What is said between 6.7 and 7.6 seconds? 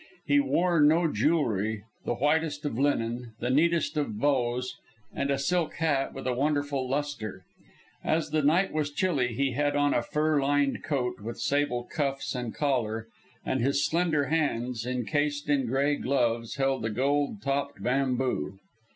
lustre.